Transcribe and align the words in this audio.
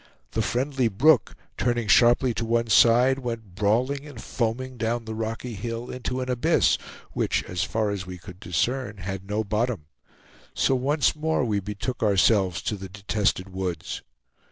The 0.31 0.41
friendly 0.41 0.87
brook, 0.87 1.35
turning 1.59 1.87
sharply 1.87 2.33
to 2.33 2.43
one 2.43 2.69
side, 2.71 3.19
went 3.19 3.53
brawling 3.53 4.07
and 4.07 4.19
foaming 4.19 4.75
down 4.77 5.05
the 5.05 5.13
rocky 5.13 5.53
hill 5.53 5.91
into 5.91 6.21
an 6.21 6.27
abyss, 6.27 6.79
which, 7.11 7.43
as 7.43 7.61
far 7.63 7.91
as 7.91 8.07
we 8.07 8.17
could 8.17 8.39
discern, 8.39 8.97
had 8.97 9.29
no 9.29 9.43
bottom; 9.43 9.85
so 10.55 10.73
once 10.73 11.15
more 11.15 11.45
we 11.45 11.59
betook 11.59 12.01
ourselves 12.01 12.63
to 12.63 12.77
the 12.77 12.89
detested 12.89 13.49
woods. 13.53 14.01